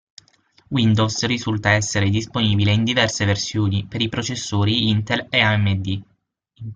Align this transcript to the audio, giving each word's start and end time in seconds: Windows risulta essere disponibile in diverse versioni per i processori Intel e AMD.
Windows 0.69 1.25
risulta 1.25 1.73
essere 1.73 2.09
disponibile 2.09 2.73
in 2.73 2.83
diverse 2.83 3.23
versioni 3.23 3.85
per 3.85 4.01
i 4.01 4.09
processori 4.09 4.89
Intel 4.89 5.27
e 5.29 5.39
AMD. 5.41 6.01